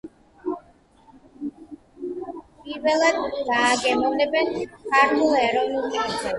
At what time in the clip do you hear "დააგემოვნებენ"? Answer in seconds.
3.53-4.53